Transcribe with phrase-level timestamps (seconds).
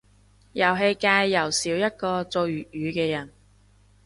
[0.53, 3.31] 遊戲界又少一個做粵語嘅人